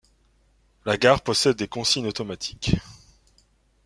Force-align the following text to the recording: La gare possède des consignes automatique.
La 0.83 0.97
gare 0.97 1.21
possède 1.21 1.57
des 1.57 1.67
consignes 1.67 2.07
automatique. 2.07 2.75